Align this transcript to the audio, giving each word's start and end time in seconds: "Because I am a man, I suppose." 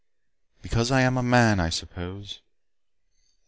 "Because 0.63 0.89
I 0.89 1.01
am 1.01 1.15
a 1.15 1.21
man, 1.21 1.59
I 1.59 1.69
suppose." 1.69 2.41